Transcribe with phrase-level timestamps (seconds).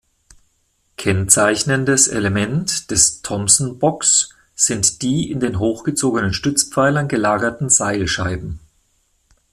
[0.97, 8.59] Kennzeichnendes Element des Tomson-Bocks sind die in den hochgezogenen Stützpfeilern gelagerten Seilscheiben.